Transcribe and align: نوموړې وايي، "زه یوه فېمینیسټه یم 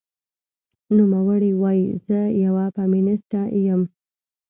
نوموړې 0.95 1.51
وايي، 1.61 1.85
"زه 2.05 2.19
یوه 2.43 2.65
فېمینیسټه 2.75 3.41
یم 3.65 3.81